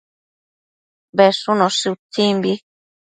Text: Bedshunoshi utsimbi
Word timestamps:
Bedshunoshi 1.15 1.85
utsimbi 1.93 2.53